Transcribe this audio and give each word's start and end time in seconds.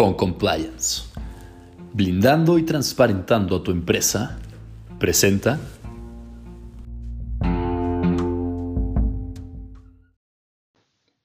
compliance. 0.00 1.02
Blindando 1.92 2.56
y 2.58 2.62
transparentando 2.64 3.56
a 3.56 3.62
tu 3.62 3.70
empresa, 3.70 4.38
presenta 4.98 5.60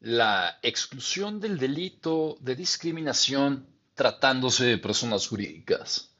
la 0.01 0.59
exclusión 0.61 1.39
del 1.39 1.57
delito 1.57 2.37
de 2.41 2.55
discriminación 2.55 3.65
tratándose 3.93 4.65
de 4.65 4.77
personas 4.77 5.25
jurídicas 5.27 6.13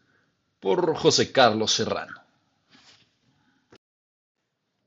por 0.62 0.96
José 0.96 1.34
Carlos 1.34 1.74
Serrano. 1.74 2.22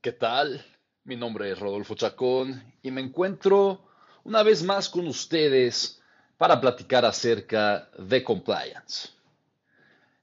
¿Qué 0.01 0.11
tal? 0.11 0.65
Mi 1.03 1.15
nombre 1.15 1.51
es 1.51 1.59
Rodolfo 1.59 1.93
Chacón 1.93 2.63
y 2.81 2.89
me 2.89 3.01
encuentro 3.01 3.87
una 4.23 4.41
vez 4.41 4.63
más 4.63 4.89
con 4.89 5.07
ustedes 5.07 5.98
para 6.39 6.61
platicar 6.61 7.03
acerca 7.03 7.89
de 7.97 8.23
compliance. 8.23 9.09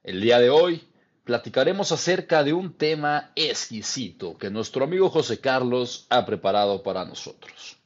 El 0.03 0.19
día 0.19 0.39
de 0.39 0.49
hoy 0.49 0.81
platicaremos 1.23 1.91
acerca 1.91 2.43
de 2.43 2.53
un 2.53 2.73
tema 2.73 3.31
exquisito 3.35 4.35
que 4.35 4.49
nuestro 4.49 4.83
amigo 4.83 5.11
José 5.11 5.39
Carlos 5.39 6.07
ha 6.09 6.25
preparado 6.25 6.81
para 6.81 7.05
nosotros. 7.05 7.77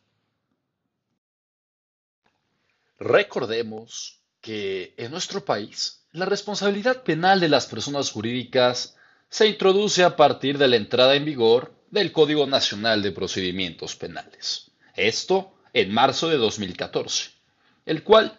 Recordemos 3.00 4.22
que 4.40 4.94
en 4.96 5.12
nuestro 5.12 5.44
país 5.44 6.06
la 6.14 6.24
responsabilidad 6.24 7.04
penal 7.04 7.42
de 7.42 7.50
las 7.50 7.68
personas 7.68 8.12
jurídicas 8.12 8.96
se 9.28 9.46
introduce 9.46 10.06
a 10.06 10.16
partir 10.16 10.58
de 10.58 10.70
la 10.70 10.78
entrada 10.78 11.16
en 11.16 11.26
vigor 11.26 11.74
del 11.90 12.14
Código 12.14 12.48
Nacional 12.48 13.04
de 13.04 13.12
Procedimientos 13.12 13.98
Penales. 13.98 14.72
Esto 14.96 15.54
en 15.74 15.94
marzo 15.94 16.30
de 16.30 16.38
2014, 16.38 17.41
el 17.86 18.04
cual 18.04 18.38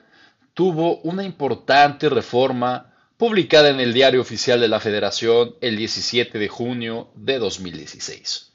tuvo 0.54 0.98
una 0.98 1.24
importante 1.24 2.08
reforma 2.08 2.94
publicada 3.16 3.70
en 3.70 3.80
el 3.80 3.92
Diario 3.92 4.20
Oficial 4.20 4.60
de 4.60 4.68
la 4.68 4.80
Federación 4.80 5.54
el 5.60 5.76
17 5.76 6.38
de 6.38 6.48
junio 6.48 7.10
de 7.14 7.38
2016. 7.38 8.52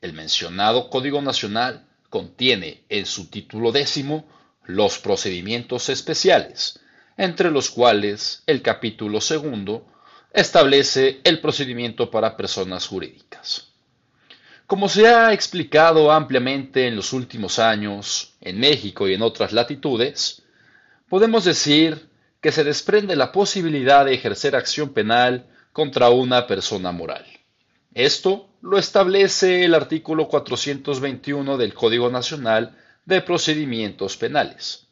El 0.00 0.12
mencionado 0.12 0.88
Código 0.90 1.20
Nacional 1.20 1.86
contiene 2.08 2.84
en 2.88 3.06
su 3.06 3.28
título 3.28 3.72
décimo 3.72 4.28
los 4.64 4.98
procedimientos 4.98 5.88
especiales, 5.88 6.80
entre 7.16 7.50
los 7.50 7.70
cuales 7.70 8.42
el 8.46 8.62
capítulo 8.62 9.20
segundo 9.20 9.86
establece 10.32 11.20
el 11.24 11.40
procedimiento 11.40 12.10
para 12.10 12.36
personas 12.36 12.86
jurídicas. 12.86 13.71
Como 14.72 14.88
se 14.88 15.06
ha 15.06 15.34
explicado 15.34 16.10
ampliamente 16.10 16.86
en 16.86 16.96
los 16.96 17.12
últimos 17.12 17.58
años, 17.58 18.32
en 18.40 18.58
México 18.58 19.06
y 19.06 19.12
en 19.12 19.20
otras 19.20 19.52
latitudes, 19.52 20.44
podemos 21.10 21.44
decir 21.44 22.08
que 22.40 22.52
se 22.52 22.64
desprende 22.64 23.14
la 23.14 23.32
posibilidad 23.32 24.06
de 24.06 24.14
ejercer 24.14 24.56
acción 24.56 24.94
penal 24.94 25.44
contra 25.74 26.08
una 26.08 26.46
persona 26.46 26.90
moral. 26.90 27.22
Esto 27.92 28.48
lo 28.62 28.78
establece 28.78 29.62
el 29.66 29.74
artículo 29.74 30.26
421 30.26 31.58
del 31.58 31.74
Código 31.74 32.08
Nacional 32.08 32.74
de 33.04 33.20
procedimientos 33.20 34.16
penales. 34.16 34.86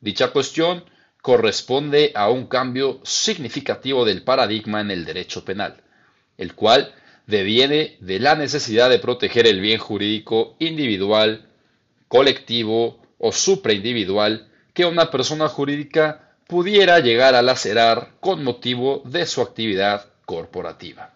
Dicha 0.00 0.28
cuestión 0.28 0.84
corresponde 1.20 2.12
a 2.14 2.30
un 2.30 2.46
cambio 2.46 3.00
significativo 3.02 4.04
del 4.04 4.22
paradigma 4.22 4.80
en 4.80 4.92
el 4.92 5.04
derecho 5.04 5.44
penal, 5.44 5.82
el 6.38 6.54
cual 6.54 6.94
deviene 7.30 7.96
de 8.00 8.18
la 8.18 8.34
necesidad 8.34 8.90
de 8.90 8.98
proteger 8.98 9.46
el 9.46 9.60
bien 9.60 9.78
jurídico 9.78 10.56
individual, 10.58 11.48
colectivo 12.08 13.00
o 13.18 13.32
supraindividual 13.32 14.48
que 14.74 14.84
una 14.84 15.10
persona 15.10 15.48
jurídica 15.48 16.34
pudiera 16.46 16.98
llegar 16.98 17.34
a 17.34 17.42
lacerar 17.42 18.14
con 18.20 18.42
motivo 18.42 19.02
de 19.04 19.24
su 19.26 19.40
actividad 19.40 20.06
corporativa. 20.24 21.14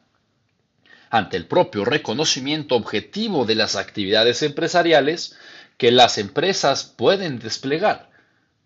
Ante 1.11 1.37
el 1.37 1.47
propio 1.47 1.85
reconocimiento 1.85 2.77
objetivo 2.77 3.45
de 3.45 3.57
las 3.57 3.77
actividades 3.77 4.43
empresariales, 4.43 5.37
que 5.77 5.91
las 5.91 6.19
empresas 6.19 6.85
pueden 6.85 7.39
desplegar, 7.39 8.11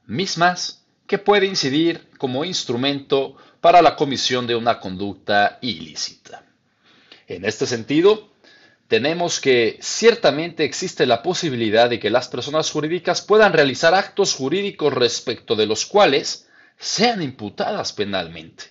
mismas 0.06 0.84
que 1.06 1.18
puede 1.18 1.46
incidir 1.46 2.08
como 2.18 2.44
instrumento 2.44 3.36
para 3.60 3.82
la 3.82 3.96
comisión 3.96 4.46
de 4.46 4.54
una 4.54 4.78
conducta 4.78 5.58
ilícita. 5.62 6.47
En 7.28 7.44
este 7.44 7.66
sentido, 7.66 8.30
tenemos 8.88 9.38
que 9.38 9.78
ciertamente 9.82 10.64
existe 10.64 11.04
la 11.04 11.22
posibilidad 11.22 11.90
de 11.90 12.00
que 12.00 12.08
las 12.08 12.26
personas 12.26 12.70
jurídicas 12.70 13.20
puedan 13.20 13.52
realizar 13.52 13.94
actos 13.94 14.34
jurídicos 14.34 14.94
respecto 14.94 15.54
de 15.54 15.66
los 15.66 15.84
cuales 15.84 16.48
sean 16.78 17.22
imputadas 17.22 17.92
penalmente. 17.92 18.64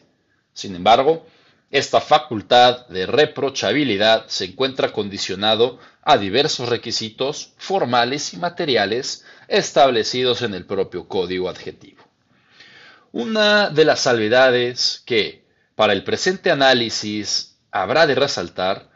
Sin 0.53 0.75
embargo, 0.75 1.27
esta 1.69 2.01
facultad 2.01 2.87
de 2.87 3.05
reprochabilidad 3.05 4.25
se 4.27 4.45
encuentra 4.45 4.91
condicionado 4.91 5.79
a 6.01 6.17
diversos 6.17 6.69
requisitos 6.69 7.53
formales 7.57 8.33
y 8.33 8.37
materiales 8.37 9.23
establecidos 9.47 10.41
en 10.41 10.55
el 10.55 10.65
propio 10.65 11.07
código 11.07 11.47
adjetivo. 11.47 12.03
Una 13.11 13.69
de 13.69 13.85
las 13.85 13.99
salvedades 13.99 15.03
que, 15.05 15.45
para 15.75 15.93
el 15.93 16.03
presente 16.03 16.49
análisis, 16.49 17.56
habrá 17.71 18.07
de 18.07 18.15
resaltar 18.15 18.89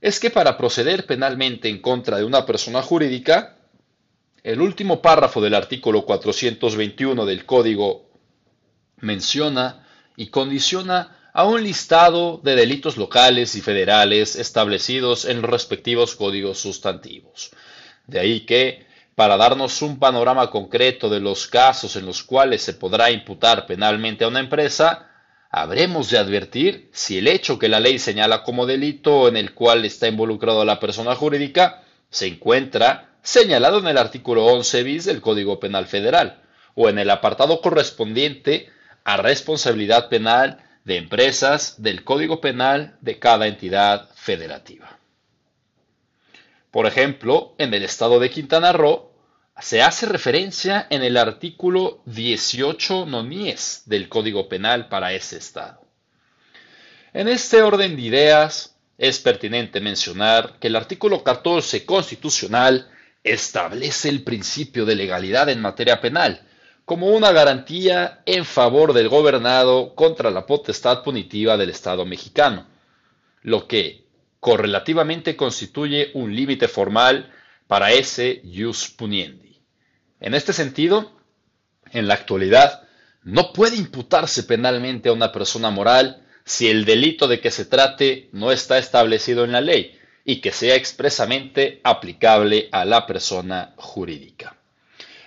es 0.00 0.20
que 0.20 0.30
para 0.30 0.56
proceder 0.56 1.06
penalmente 1.06 1.68
en 1.68 1.80
contra 1.80 2.18
de 2.18 2.24
una 2.24 2.46
persona 2.46 2.82
jurídica, 2.82 3.56
el 4.42 4.60
último 4.60 5.02
párrafo 5.02 5.40
del 5.40 5.54
artículo 5.54 6.04
421 6.04 7.26
del 7.26 7.44
Código 7.44 8.10
menciona 8.98 9.86
y 10.16 10.28
condiciona 10.28 11.30
a 11.32 11.44
un 11.44 11.62
listado 11.62 12.40
de 12.42 12.54
delitos 12.54 12.96
locales 12.96 13.56
y 13.56 13.60
federales 13.60 14.36
establecidos 14.36 15.24
en 15.26 15.42
los 15.42 15.50
respectivos 15.50 16.14
códigos 16.14 16.58
sustantivos. 16.58 17.50
De 18.06 18.20
ahí 18.20 18.46
que, 18.46 18.86
para 19.14 19.36
darnos 19.36 19.82
un 19.82 19.98
panorama 19.98 20.50
concreto 20.50 21.10
de 21.10 21.20
los 21.20 21.46
casos 21.46 21.96
en 21.96 22.06
los 22.06 22.22
cuales 22.22 22.62
se 22.62 22.74
podrá 22.74 23.10
imputar 23.10 23.66
penalmente 23.66 24.24
a 24.24 24.28
una 24.28 24.40
empresa, 24.40 25.05
habremos 25.50 26.10
de 26.10 26.18
advertir 26.18 26.88
si 26.92 27.18
el 27.18 27.28
hecho 27.28 27.58
que 27.58 27.68
la 27.68 27.80
ley 27.80 27.98
señala 27.98 28.42
como 28.42 28.66
delito 28.66 29.28
en 29.28 29.36
el 29.36 29.54
cual 29.54 29.84
está 29.84 30.08
involucrada 30.08 30.64
la 30.64 30.80
persona 30.80 31.14
jurídica 31.14 31.82
se 32.10 32.26
encuentra 32.26 33.16
señalado 33.22 33.78
en 33.78 33.88
el 33.88 33.98
artículo 33.98 34.46
11 34.46 34.82
bis 34.82 35.04
del 35.04 35.20
Código 35.20 35.58
Penal 35.58 35.86
Federal 35.86 36.42
o 36.74 36.88
en 36.88 36.98
el 36.98 37.10
apartado 37.10 37.60
correspondiente 37.60 38.70
a 39.04 39.16
responsabilidad 39.16 40.08
penal 40.08 40.62
de 40.84 40.96
empresas 40.96 41.82
del 41.82 42.04
Código 42.04 42.40
Penal 42.40 42.96
de 43.00 43.18
cada 43.18 43.46
entidad 43.46 44.08
federativa. 44.14 44.98
Por 46.70 46.86
ejemplo, 46.86 47.54
en 47.58 47.72
el 47.74 47.82
estado 47.82 48.20
de 48.20 48.30
Quintana 48.30 48.72
Roo 48.72 49.05
se 49.60 49.82
hace 49.82 50.06
referencia 50.06 50.86
en 50.90 51.02
el 51.02 51.16
artículo 51.16 52.02
18 52.04 53.06
nonies 53.06 53.82
del 53.86 54.08
Código 54.08 54.48
Penal 54.48 54.88
para 54.88 55.14
ese 55.14 55.38
estado. 55.38 55.80
En 57.12 57.28
este 57.28 57.62
orden 57.62 57.96
de 57.96 58.02
ideas, 58.02 58.76
es 58.98 59.18
pertinente 59.18 59.80
mencionar 59.80 60.58
que 60.58 60.68
el 60.68 60.76
artículo 60.76 61.22
14 61.22 61.84
constitucional 61.86 62.90
establece 63.24 64.08
el 64.08 64.22
principio 64.22 64.84
de 64.84 64.94
legalidad 64.94 65.48
en 65.48 65.60
materia 65.60 66.00
penal, 66.00 66.42
como 66.84 67.08
una 67.08 67.32
garantía 67.32 68.22
en 68.26 68.44
favor 68.44 68.92
del 68.92 69.08
gobernado 69.08 69.94
contra 69.94 70.30
la 70.30 70.46
potestad 70.46 71.02
punitiva 71.02 71.56
del 71.56 71.70
Estado 71.70 72.04
mexicano, 72.04 72.66
lo 73.42 73.66
que 73.66 74.04
correlativamente 74.38 75.34
constituye 75.34 76.10
un 76.14 76.34
límite 76.34 76.68
formal 76.68 77.32
para 77.66 77.90
ese 77.90 78.42
jus 78.44 78.88
puniendi. 78.88 79.45
En 80.20 80.34
este 80.34 80.52
sentido, 80.52 81.12
en 81.92 82.08
la 82.08 82.14
actualidad, 82.14 82.82
no 83.22 83.52
puede 83.52 83.76
imputarse 83.76 84.44
penalmente 84.44 85.08
a 85.08 85.12
una 85.12 85.32
persona 85.32 85.70
moral 85.70 86.22
si 86.44 86.68
el 86.68 86.84
delito 86.84 87.26
de 87.26 87.40
que 87.40 87.50
se 87.50 87.64
trate 87.64 88.28
no 88.32 88.52
está 88.52 88.78
establecido 88.78 89.44
en 89.44 89.52
la 89.52 89.60
ley 89.60 89.98
y 90.24 90.40
que 90.40 90.52
sea 90.52 90.76
expresamente 90.76 91.80
aplicable 91.84 92.68
a 92.72 92.84
la 92.84 93.06
persona 93.06 93.74
jurídica. 93.76 94.56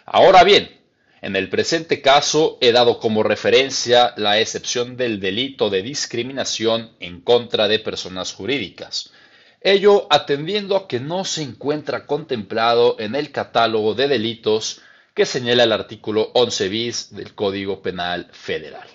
Ahora 0.06 0.44
bien, 0.44 0.80
en 1.22 1.36
el 1.36 1.50
presente 1.50 2.02
caso 2.02 2.58
he 2.62 2.72
dado 2.72 3.00
como 3.00 3.24
referencia 3.24 4.14
la 4.16 4.40
excepción 4.40 4.96
del 4.96 5.20
delito 5.20 5.70
de 5.70 5.82
discriminación 5.82 6.92
en 7.00 7.22
contra 7.22 7.68
de 7.68 7.80
personas 7.80 8.34
jurídicas, 8.34 9.12
ello 9.62 10.08
atendiendo 10.10 10.76
a 10.76 10.88
que 10.88 11.00
no 11.00 11.26
se 11.26 11.44
encuentra 11.44 12.06
contemplado 12.06 12.96
en 13.00 13.16
el 13.16 13.32
catálogo 13.32 13.94
de 13.94 14.08
delitos 14.08 14.82
que 15.14 15.26
señala 15.26 15.64
el 15.64 15.72
artículo 15.72 16.32
11 16.34 16.70
bis 16.70 17.16
del 17.16 17.36
Código 17.36 17.82
Penal 17.82 18.30
Federal, 18.32 18.88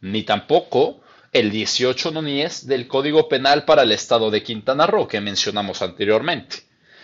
ni 0.00 0.22
tampoco 0.22 1.00
el 1.32 1.50
18 1.50 2.12
nonies 2.12 2.66
del 2.66 2.88
Código 2.88 3.28
Penal 3.28 3.64
para 3.66 3.82
el 3.82 3.92
Estado 3.92 4.30
de 4.30 4.42
Quintana 4.42 4.86
Roo 4.86 5.06
que 5.06 5.20
mencionamos 5.20 5.82
anteriormente. 5.82 6.62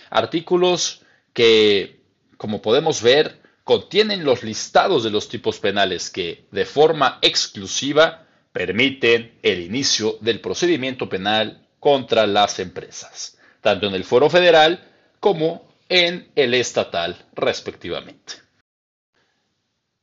Artículos 0.09 1.03
que, 1.35 2.01
como 2.39 2.63
podemos 2.63 3.03
ver, 3.03 3.41
contienen 3.65 4.25
los 4.25 4.43
listados 4.43 5.05
de 5.05 5.11
los 5.11 5.29
tipos 5.29 5.59
penales 5.59 6.09
que, 6.09 6.47
de 6.51 6.65
forma 6.65 7.19
exclusiva, 7.21 8.27
permiten 8.53 9.39
el 9.43 9.61
inicio 9.61 10.17
del 10.21 10.41
procedimiento 10.41 11.09
penal 11.09 11.62
contra 11.83 12.29
las 12.29 12.61
empresas, 12.61 13.39
tanto 13.61 13.89
en 13.89 13.95
el 13.95 14.05
foro 14.05 14.31
federal 14.31 14.89
como 15.19 15.69
en 15.89 16.31
el 16.37 16.55
estatal, 16.55 17.27
respectivamente. 17.35 18.35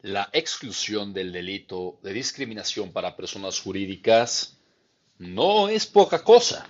La 0.01 0.27
exclusión 0.33 1.13
del 1.13 1.31
delito 1.31 1.97
de 2.03 2.11
discriminación 2.11 2.91
para 2.91 3.15
personas 3.15 3.61
jurídicas 3.61 4.57
no 5.19 5.69
es 5.69 5.87
poca 5.87 6.21
cosa. 6.21 6.67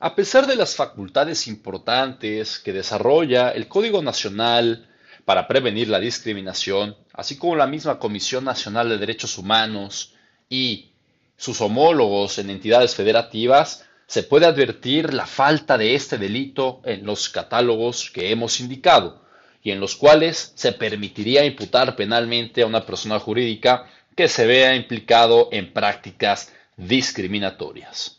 A 0.00 0.14
pesar 0.14 0.46
de 0.46 0.56
las 0.56 0.76
facultades 0.76 1.46
importantes 1.46 2.58
que 2.58 2.72
desarrolla 2.72 3.50
el 3.50 3.68
Código 3.68 4.00
Nacional 4.00 4.88
para 5.26 5.46
prevenir 5.46 5.88
la 5.88 6.00
discriminación, 6.00 6.96
así 7.12 7.36
como 7.36 7.54
la 7.54 7.66
misma 7.66 7.98
Comisión 7.98 8.44
Nacional 8.44 8.88
de 8.88 8.96
Derechos 8.96 9.36
Humanos 9.36 10.14
y 10.48 10.92
sus 11.36 11.60
homólogos 11.60 12.38
en 12.38 12.48
entidades 12.48 12.94
federativas, 12.94 13.84
se 14.12 14.22
puede 14.22 14.44
advertir 14.44 15.14
la 15.14 15.24
falta 15.24 15.78
de 15.78 15.94
este 15.94 16.18
delito 16.18 16.82
en 16.84 17.06
los 17.06 17.30
catálogos 17.30 18.10
que 18.10 18.30
hemos 18.30 18.60
indicado 18.60 19.22
y 19.62 19.70
en 19.70 19.80
los 19.80 19.96
cuales 19.96 20.52
se 20.54 20.72
permitiría 20.72 21.46
imputar 21.46 21.96
penalmente 21.96 22.60
a 22.60 22.66
una 22.66 22.84
persona 22.84 23.18
jurídica 23.18 23.86
que 24.14 24.28
se 24.28 24.44
vea 24.44 24.76
implicado 24.76 25.48
en 25.50 25.72
prácticas 25.72 26.52
discriminatorias. 26.76 28.18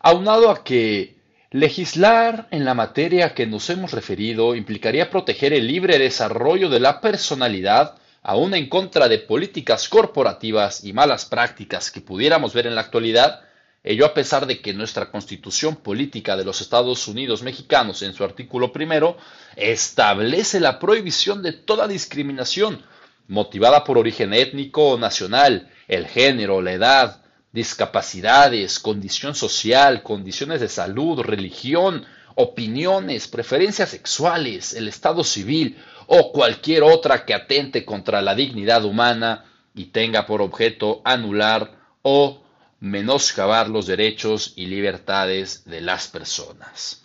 Aunado 0.00 0.50
a 0.50 0.64
que 0.64 1.14
legislar 1.52 2.48
en 2.50 2.64
la 2.64 2.74
materia 2.74 3.34
que 3.34 3.46
nos 3.46 3.70
hemos 3.70 3.92
referido 3.92 4.56
implicaría 4.56 5.10
proteger 5.10 5.52
el 5.52 5.68
libre 5.68 5.96
desarrollo 5.96 6.68
de 6.68 6.80
la 6.80 7.00
personalidad, 7.00 7.94
aún 8.24 8.52
en 8.52 8.68
contra 8.68 9.06
de 9.08 9.20
políticas 9.20 9.88
corporativas 9.88 10.82
y 10.82 10.92
malas 10.92 11.24
prácticas 11.24 11.92
que 11.92 12.00
pudiéramos 12.00 12.52
ver 12.52 12.66
en 12.66 12.74
la 12.74 12.80
actualidad, 12.80 13.42
ello 13.84 14.06
a 14.06 14.14
pesar 14.14 14.46
de 14.46 14.60
que 14.60 14.72
nuestra 14.72 15.10
constitución 15.10 15.76
política 15.76 16.36
de 16.36 16.44
los 16.44 16.62
Estados 16.62 17.06
Unidos 17.06 17.42
mexicanos 17.42 18.00
en 18.02 18.14
su 18.14 18.24
artículo 18.24 18.72
primero 18.72 19.18
establece 19.56 20.58
la 20.58 20.78
prohibición 20.78 21.42
de 21.42 21.52
toda 21.52 21.86
discriminación 21.86 22.82
motivada 23.28 23.84
por 23.84 23.98
origen 23.98 24.32
étnico 24.32 24.90
o 24.90 24.98
nacional, 24.98 25.70
el 25.86 26.06
género, 26.06 26.62
la 26.62 26.72
edad, 26.72 27.22
discapacidades, 27.52 28.78
condición 28.78 29.34
social, 29.34 30.02
condiciones 30.02 30.60
de 30.60 30.68
salud, 30.68 31.20
religión, 31.20 32.06
opiniones, 32.34 33.28
preferencias 33.28 33.90
sexuales, 33.90 34.72
el 34.72 34.88
estado 34.88 35.22
civil 35.24 35.76
o 36.06 36.32
cualquier 36.32 36.82
otra 36.82 37.24
que 37.24 37.34
atente 37.34 37.84
contra 37.84 38.22
la 38.22 38.34
dignidad 38.34 38.84
humana 38.84 39.44
y 39.74 39.86
tenga 39.86 40.26
por 40.26 40.40
objeto 40.40 41.02
anular 41.04 41.78
o 42.02 42.43
menoscabar 42.84 43.70
los 43.70 43.86
derechos 43.86 44.52
y 44.56 44.66
libertades 44.66 45.64
de 45.64 45.80
las 45.80 46.06
personas. 46.06 47.00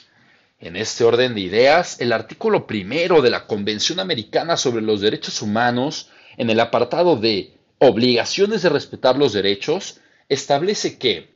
En 0.60 0.76
este 0.76 1.06
orden 1.06 1.34
de 1.34 1.40
ideas, 1.40 2.02
el 2.02 2.12
artículo 2.12 2.68
primero 2.68 3.22
de 3.22 3.30
la 3.30 3.48
Convención 3.48 4.02
Americana 4.02 4.58
sobre 4.58 4.82
los 4.82 5.00
Derechos 5.00 5.42
Humanos, 5.42 6.10
en 6.36 6.50
el 6.50 6.60
apartado 6.60 7.16
de 7.16 7.54
obligaciones 7.78 8.62
de 8.62 8.68
respetar 8.68 9.18
los 9.18 9.32
derechos, 9.32 10.02
establece 10.28 10.98
que 10.98 11.30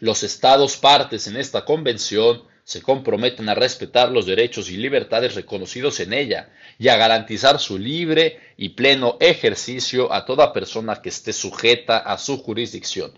los 0.00 0.24
estados 0.24 0.76
partes 0.76 1.28
en 1.28 1.36
esta 1.36 1.64
convención 1.64 2.42
se 2.64 2.82
comprometen 2.82 3.48
a 3.48 3.54
respetar 3.54 4.10
los 4.10 4.26
derechos 4.26 4.68
y 4.68 4.78
libertades 4.78 5.36
reconocidos 5.36 6.00
en 6.00 6.12
ella 6.12 6.50
y 6.76 6.88
a 6.88 6.96
garantizar 6.96 7.60
su 7.60 7.78
libre 7.78 8.40
y 8.56 8.70
pleno 8.70 9.16
ejercicio 9.20 10.12
a 10.12 10.24
toda 10.24 10.52
persona 10.52 11.00
que 11.00 11.10
esté 11.10 11.32
sujeta 11.32 11.98
a 11.98 12.18
su 12.18 12.42
jurisdicción, 12.42 13.12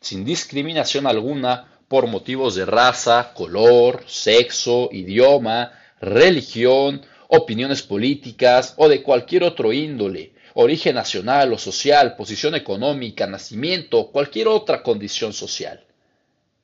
sin 0.00 0.24
discriminación 0.24 1.06
alguna 1.06 1.68
por 1.88 2.06
motivos 2.06 2.54
de 2.54 2.66
raza, 2.66 3.32
color, 3.34 4.04
sexo, 4.06 4.88
idioma, 4.92 5.72
religión, 6.00 7.02
opiniones 7.28 7.82
políticas 7.82 8.74
o 8.76 8.88
de 8.88 9.02
cualquier 9.02 9.44
otro 9.44 9.72
índole, 9.72 10.32
origen 10.54 10.94
nacional 10.94 11.52
o 11.52 11.58
social, 11.58 12.16
posición 12.16 12.54
económica, 12.54 13.26
nacimiento 13.26 13.98
o 13.98 14.12
cualquier 14.12 14.48
otra 14.48 14.82
condición 14.82 15.32
social. 15.32 15.84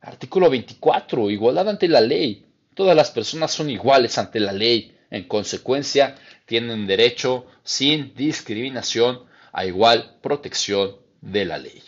Artículo 0.00 0.50
24. 0.50 1.30
Igualdad 1.30 1.68
ante 1.68 1.88
la 1.88 2.00
ley. 2.00 2.44
Todas 2.74 2.96
las 2.96 3.10
personas 3.10 3.52
son 3.52 3.70
iguales 3.70 4.18
ante 4.18 4.40
la 4.40 4.52
ley. 4.52 4.96
En 5.10 5.24
consecuencia, 5.24 6.16
tienen 6.46 6.86
derecho 6.86 7.46
sin 7.62 8.14
discriminación 8.14 9.20
a 9.52 9.64
igual 9.66 10.16
protección 10.20 10.96
de 11.20 11.44
la 11.44 11.58
ley. 11.58 11.82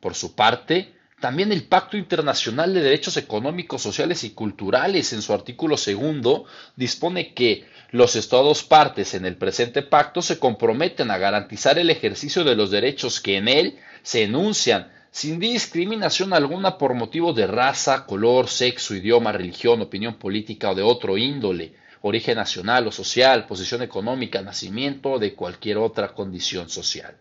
Por 0.00 0.14
su 0.14 0.34
parte, 0.34 0.94
también 1.20 1.50
el 1.50 1.64
Pacto 1.64 1.96
Internacional 1.96 2.72
de 2.72 2.80
Derechos 2.80 3.16
Económicos, 3.16 3.82
Sociales 3.82 4.22
y 4.22 4.30
Culturales, 4.30 5.12
en 5.12 5.20
su 5.20 5.32
artículo 5.32 5.76
segundo, 5.76 6.44
dispone 6.76 7.34
que 7.34 7.66
los 7.90 8.14
Estados 8.14 8.62
partes 8.62 9.14
en 9.14 9.24
el 9.24 9.36
presente 9.36 9.82
pacto 9.82 10.22
se 10.22 10.38
comprometen 10.38 11.10
a 11.10 11.18
garantizar 11.18 11.78
el 11.78 11.90
ejercicio 11.90 12.44
de 12.44 12.54
los 12.54 12.70
derechos 12.70 13.20
que 13.20 13.36
en 13.36 13.48
él 13.48 13.78
se 14.02 14.22
enuncian 14.22 14.92
sin 15.10 15.40
discriminación 15.40 16.32
alguna 16.32 16.78
por 16.78 16.94
motivo 16.94 17.32
de 17.32 17.48
raza, 17.48 18.06
color, 18.06 18.46
sexo, 18.46 18.94
idioma, 18.94 19.32
religión, 19.32 19.80
opinión 19.80 20.14
política 20.14 20.70
o 20.70 20.74
de 20.76 20.82
otro 20.82 21.16
índole, 21.18 21.74
origen 22.02 22.36
nacional 22.36 22.86
o 22.86 22.92
social, 22.92 23.46
posición 23.46 23.82
económica, 23.82 24.40
nacimiento 24.42 25.12
o 25.12 25.18
de 25.18 25.34
cualquier 25.34 25.78
otra 25.78 26.14
condición 26.14 26.68
social. 26.68 27.16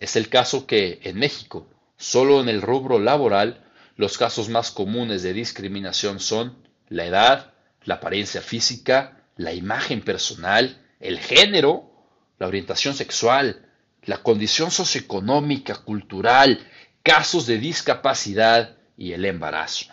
Es 0.00 0.16
el 0.16 0.30
caso 0.30 0.66
que 0.66 0.98
en 1.04 1.18
México, 1.18 1.68
solo 1.98 2.40
en 2.40 2.48
el 2.48 2.62
rubro 2.62 2.98
laboral, 2.98 3.62
los 3.96 4.16
casos 4.16 4.48
más 4.48 4.70
comunes 4.70 5.22
de 5.22 5.34
discriminación 5.34 6.20
son 6.20 6.56
la 6.88 7.04
edad, 7.04 7.52
la 7.84 7.96
apariencia 7.96 8.40
física, 8.40 9.22
la 9.36 9.52
imagen 9.52 10.00
personal, 10.00 10.82
el 11.00 11.18
género, 11.18 11.90
la 12.38 12.46
orientación 12.46 12.94
sexual, 12.94 13.66
la 14.04 14.22
condición 14.22 14.70
socioeconómica, 14.70 15.76
cultural, 15.76 16.66
casos 17.02 17.46
de 17.46 17.58
discapacidad 17.58 18.76
y 18.96 19.12
el 19.12 19.26
embarazo. 19.26 19.92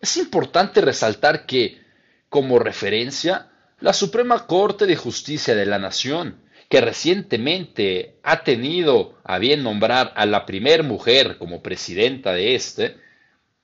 Es 0.00 0.16
importante 0.16 0.80
resaltar 0.80 1.44
que, 1.44 1.82
como 2.30 2.58
referencia, 2.58 3.50
la 3.80 3.92
Suprema 3.92 4.46
Corte 4.46 4.86
de 4.86 4.96
Justicia 4.96 5.54
de 5.54 5.66
la 5.66 5.78
Nación 5.78 6.40
que 6.68 6.80
recientemente 6.80 8.16
ha 8.22 8.42
tenido 8.42 9.18
a 9.24 9.38
bien 9.38 9.62
nombrar 9.62 10.12
a 10.16 10.26
la 10.26 10.46
primer 10.46 10.82
mujer 10.82 11.38
como 11.38 11.62
presidenta 11.62 12.32
de 12.32 12.54
este, 12.54 12.96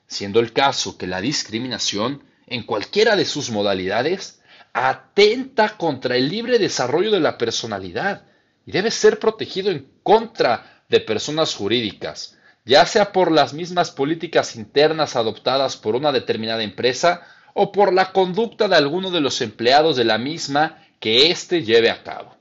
Siendo 0.08 0.40
el 0.40 0.52
caso 0.52 0.98
que 0.98 1.06
la 1.06 1.20
discriminación, 1.20 2.24
en 2.48 2.64
cualquiera 2.64 3.14
de 3.14 3.26
sus 3.26 3.48
modalidades, 3.50 4.40
atenta 4.72 5.76
contra 5.76 6.16
el 6.16 6.28
libre 6.28 6.58
desarrollo 6.58 7.12
de 7.12 7.20
la 7.20 7.38
personalidad 7.38 8.24
y 8.66 8.72
debe 8.72 8.90
ser 8.90 9.20
protegido 9.20 9.70
en 9.70 9.88
contra 10.02 10.82
de 10.88 10.98
personas 10.98 11.54
jurídicas, 11.54 12.37
ya 12.68 12.84
sea 12.84 13.12
por 13.12 13.32
las 13.32 13.54
mismas 13.54 13.90
políticas 13.90 14.54
internas 14.54 15.16
adoptadas 15.16 15.78
por 15.78 15.96
una 15.96 16.12
determinada 16.12 16.62
empresa 16.62 17.22
o 17.54 17.72
por 17.72 17.94
la 17.94 18.12
conducta 18.12 18.68
de 18.68 18.76
alguno 18.76 19.10
de 19.10 19.22
los 19.22 19.40
empleados 19.40 19.96
de 19.96 20.04
la 20.04 20.18
misma 20.18 20.84
que 21.00 21.30
éste 21.30 21.62
lleve 21.62 21.88
a 21.88 22.02
cabo, 22.02 22.36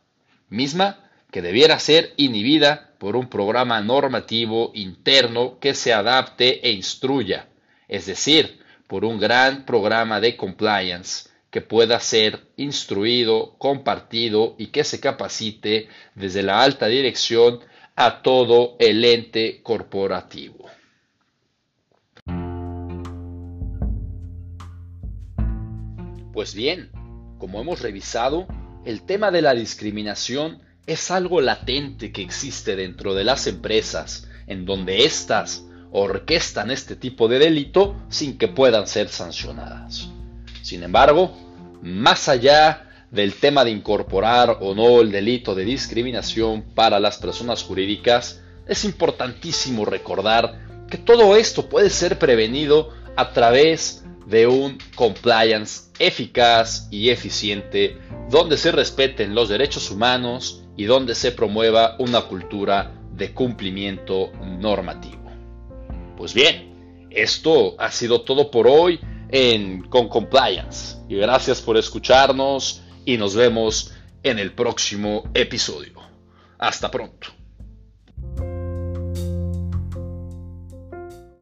misma 0.50 1.10
que 1.32 1.42
debiera 1.42 1.80
ser 1.80 2.14
inhibida 2.18 2.90
por 2.98 3.16
un 3.16 3.30
programa 3.30 3.80
normativo 3.80 4.72
interno 4.74 5.60
que 5.62 5.74
se 5.74 5.94
adapte 5.94 6.68
e 6.68 6.74
instruya, 6.74 7.48
es 7.88 8.06
decir, 8.06 8.60
por 8.88 9.06
un 9.06 9.22
gran 9.22 9.64
programa 9.66 10.20
de 10.20 10.36
compliance 10.36 11.30
que 11.50 11.62
pueda 11.62 12.02
ser 12.02 12.42
instruido, 12.58 13.56
compartido 13.58 14.56
y 14.58 14.68
que 14.68 14.84
se 14.84 15.00
capacite 15.00 15.88
desde 16.16 16.44
la 16.44 16.62
alta 16.62 16.88
dirección 16.88 17.62
a 18.00 18.22
todo 18.22 18.76
el 18.78 19.04
ente 19.04 19.60
corporativo. 19.64 20.70
Pues 26.32 26.54
bien, 26.54 26.92
como 27.40 27.60
hemos 27.60 27.82
revisado, 27.82 28.48
el 28.86 29.02
tema 29.02 29.32
de 29.32 29.42
la 29.42 29.56
discriminación 29.56 30.62
es 30.86 31.10
algo 31.10 31.42
latente 31.42 32.12
que 32.12 32.22
existe 32.22 32.76
dentro 32.76 33.16
de 33.16 33.24
las 33.24 33.48
empresas, 33.48 34.30
en 34.46 34.66
donde 34.66 35.04
éstas 35.04 35.66
orquestan 35.92 36.70
este 36.70 36.96
tipo 36.96 37.28
de 37.28 37.40
delito 37.40 37.96
sin 38.10 38.38
que 38.38 38.48
puedan 38.48 38.86
ser 38.86 39.10
sancionadas. 39.10 40.08
Sin 40.62 40.84
embargo, 40.84 41.36
más 41.82 42.30
allá 42.30 42.87
del 43.12 43.34
tema 43.36 43.64
de 43.64 43.72
incorporar 43.72 44.58
o 44.62 44.76
no 44.76 45.02
el 45.02 45.12
delito 45.12 45.56
de 45.56 45.66
discriminación 45.66 46.64
para 46.76 47.00
las 47.00 47.18
personas 47.18 47.64
jurídicas, 47.64 48.42
es 48.68 48.84
importantísimo 48.84 49.86
recordar 49.86 50.86
que 50.90 50.98
todo 50.98 51.36
esto 51.36 51.70
puede 51.70 51.90
ser 51.90 52.20
prevenido 52.20 52.94
a 53.16 53.32
través 53.32 54.04
de 54.26 54.46
un 54.46 54.78
compliance 54.96 55.90
eficaz 56.00 56.88
y 56.92 57.10
eficiente 57.10 57.98
donde 58.30 58.58
se 58.58 58.72
respeten 58.72 59.34
los 59.34 59.50
derechos 59.50 59.90
humanos 59.90 60.64
y 60.76 60.84
donde 60.84 61.16
se 61.16 61.32
promueva 61.32 61.96
una 62.00 62.22
cultura 62.22 62.94
de 63.14 63.34
cumplimiento 63.34 64.32
normativo. 64.60 65.32
Pues 66.18 66.34
bien, 66.34 67.08
esto 67.10 67.76
ha 67.80 67.90
sido 67.92 68.22
todo 68.22 68.52
por 68.52 68.68
hoy 68.68 69.00
en 69.30 69.82
Con 69.84 70.10
Compliance 70.10 70.98
y 71.08 71.16
gracias 71.16 71.62
por 71.62 71.78
escucharnos 71.78 72.84
y 73.08 73.18
nos 73.18 73.36
vemos 73.38 73.94
en 74.22 74.38
el 74.38 74.52
próximo 74.52 75.32
episodio. 75.34 75.94
Hasta 76.60 76.92
pronto. 76.92 77.30